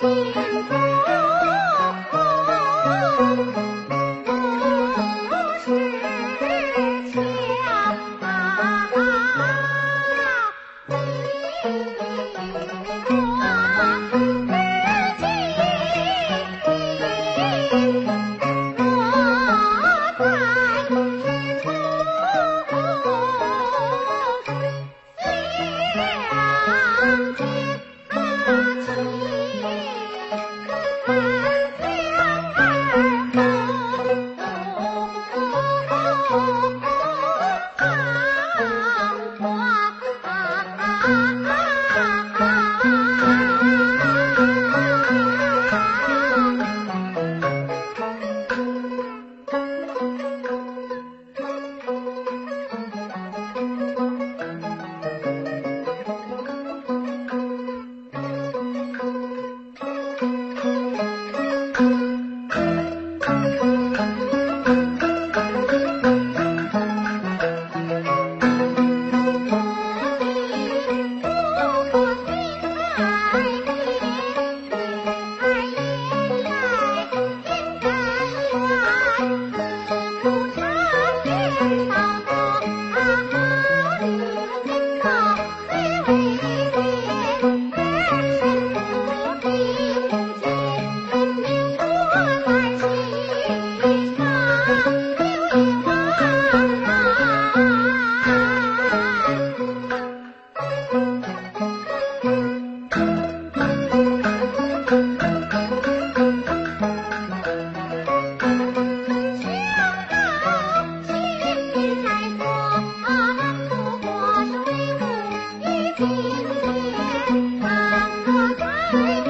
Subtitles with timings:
[0.00, 1.19] 情字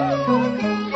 [0.00, 0.89] Thank you.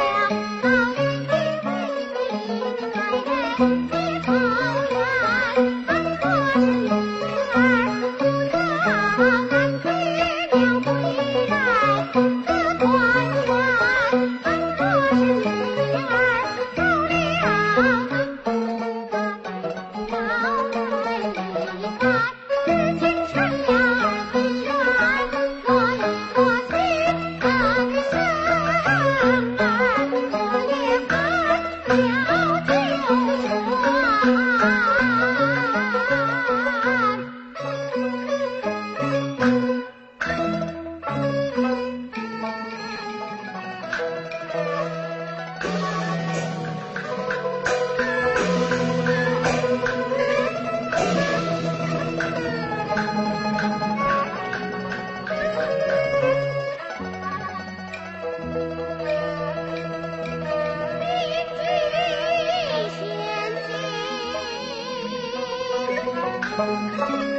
[66.56, 67.33] Thank you.